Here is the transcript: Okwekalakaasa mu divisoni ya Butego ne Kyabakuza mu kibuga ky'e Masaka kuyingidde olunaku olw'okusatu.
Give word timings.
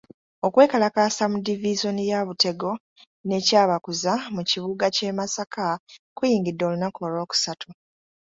Okwekalakaasa 0.47 1.23
mu 1.31 1.37
divisoni 1.47 2.03
ya 2.11 2.19
Butego 2.27 2.71
ne 3.27 3.39
Kyabakuza 3.45 4.13
mu 4.35 4.41
kibuga 4.49 4.85
ky'e 4.95 5.11
Masaka 5.19 5.65
kuyingidde 6.17 6.63
olunaku 6.65 6.99
olw'okusatu. 7.07 7.69